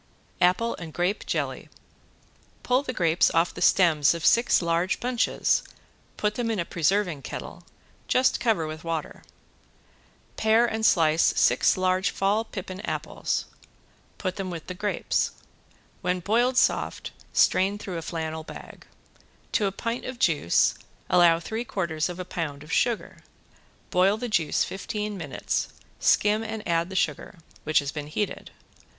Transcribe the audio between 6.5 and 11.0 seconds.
a preserving kettle, just cover with water. Pare and